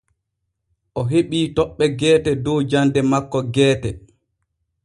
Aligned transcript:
O 0.99 1.01
heɓii 1.11 1.47
toɓɓe 1.55 1.85
geete 1.99 2.31
dow 2.43 2.59
jande 2.69 2.99
makko 3.11 3.39
geete. 3.55 3.89